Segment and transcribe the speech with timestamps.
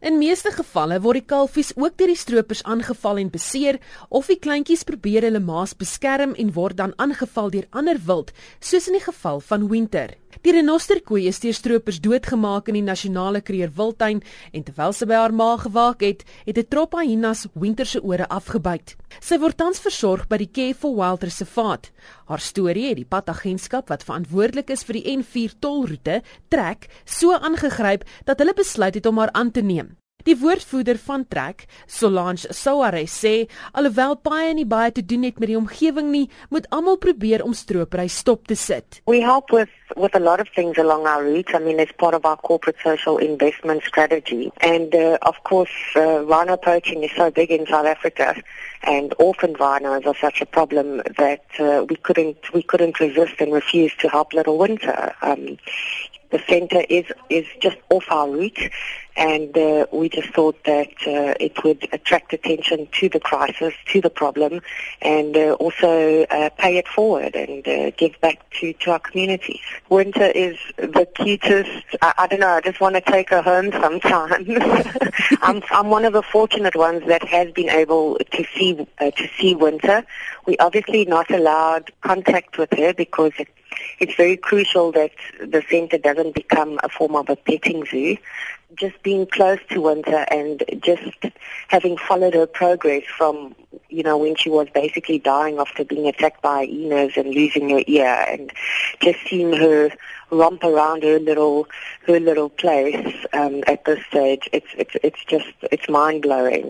[0.00, 3.76] In meeste gevalle word die kalfies ook deur die stroopers aangeval en beseer
[4.08, 8.32] of die kleintjies probeer hulle maas beskerm en word dan aangeval deur ander wild,
[8.64, 10.16] soos in die geval van Winter.
[10.40, 14.22] Die renosterkoei is deur stroopers doodgemaak in die nasionale Kruger Wildtuin
[14.56, 18.24] en terwyl sy by haar ma gewaak het, het 'n trop hyenas Winter se ore
[18.24, 18.96] afgebyt.
[19.20, 21.90] Sy word tans versorg by die Care for Wild Reservaat.
[22.24, 28.04] Haar storie het die padagentskap wat verantwoordelik is vir die N4 tolroete, trek, so aangegryp
[28.24, 29.99] dat hulle besluit het om haar aan te neem.
[30.24, 35.48] Die woordvoerder van Trek, Solange Souare sê alhoewel baie nie baie te doen het met
[35.48, 39.00] die omgewing nie, moet almal probeer om stropery stop te sit.
[39.06, 41.52] We help with with a lot of things along our route.
[41.52, 44.52] I mean, it's part of our corporate social investment strategy.
[44.60, 48.36] And uh, of course, uh, rhino poaching is so big in South Africa
[48.82, 53.52] and orphan rhinos are such a problem that uh, we couldn't we couldn't resist and
[53.52, 55.14] refuse to help little winter.
[55.22, 55.58] Um,
[56.30, 58.70] the center is is just off our route
[59.16, 64.00] and uh, we just thought that uh, it would attract attention to the crisis, to
[64.00, 64.60] the problem,
[65.02, 69.60] and uh, also uh, pay it forward and uh, give back to, to our communities.
[69.90, 71.84] Winter is the cutest.
[72.00, 72.48] I, I don't know.
[72.48, 74.46] I just want to take her home sometime.
[75.42, 79.28] I'm, I'm one of the fortunate ones that has been able to see uh, to
[79.38, 80.04] see winter.
[80.46, 83.48] We obviously not allowed contact with her because it
[84.00, 88.16] it's very crucial that the center doesn't become a form of a petting zoo.
[88.74, 91.26] Just being close to Winter and just
[91.68, 93.54] having followed her progress from,
[93.88, 97.82] you know, when she was basically dying after being attacked by hyenas and losing her
[97.86, 98.52] ear and
[99.00, 99.90] just seeing her
[100.30, 101.66] romp around her little
[102.06, 106.68] her little place um, at this stage, it's it's it's just it's mind blowing.